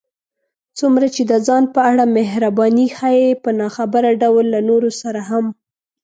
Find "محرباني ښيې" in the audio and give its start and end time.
2.15-3.29